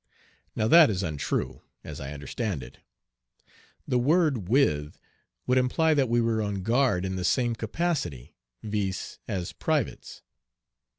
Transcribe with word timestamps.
Now 0.55 0.67
that 0.67 0.89
is 0.89 1.03
untrue, 1.03 1.61
as 1.83 1.99
I 2.01 2.11
understand 2.11 2.63
it. 2.63 2.79
The 3.87 3.99
word 3.99 4.49
"with" 4.49 4.97
would 5.45 5.59
imply 5.59 5.93
that 5.93 6.09
we 6.09 6.19
were 6.19 6.41
on 6.41 6.63
guard 6.63 7.05
in 7.05 7.17
the 7.17 7.23
same 7.23 7.53
capacity, 7.53 8.33
viz., 8.63 9.19
as 9.27 9.53
privates. 9.53 10.23